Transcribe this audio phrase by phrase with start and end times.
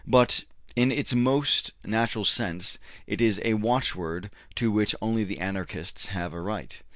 [0.07, 0.45] But
[0.75, 6.33] in its most natural sense it is a watchword to which only the Anarchists have
[6.33, 6.79] a right.